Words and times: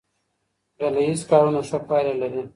ډله 0.77 1.01
ییز 1.05 1.21
کارونه 1.31 1.59
ښه 1.69 1.77
پایله 1.87 2.13
لري. 2.21 2.43